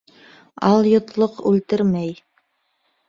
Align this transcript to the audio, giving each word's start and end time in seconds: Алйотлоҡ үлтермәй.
Алйотлоҡ 0.69 1.37
үлтермәй. 1.51 2.13